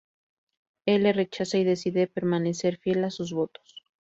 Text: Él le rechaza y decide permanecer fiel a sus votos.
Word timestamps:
Él 0.87 1.03
le 1.03 1.13
rechaza 1.13 1.59
y 1.59 1.63
decide 1.63 2.07
permanecer 2.07 2.77
fiel 2.79 3.03
a 3.03 3.11
sus 3.11 3.33
votos. 3.33 3.83